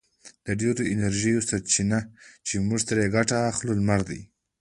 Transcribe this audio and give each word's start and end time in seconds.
د 0.45 0.47
ډېرو 0.61 0.83
انرژیو 0.93 1.45
سرچینه 1.49 1.99
چې 2.47 2.55
موږ 2.67 2.81
ترې 2.87 3.05
ګټه 3.15 3.37
اخلو 3.51 3.71
لمر 3.79 4.01
دی. 4.09 4.21